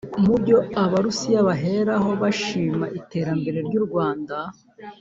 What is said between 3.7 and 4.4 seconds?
Rwanda